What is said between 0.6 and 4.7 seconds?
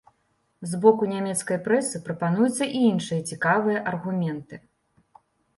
З боку нямецкай прэсы прапануюцца і іншыя цікавыя аргументы.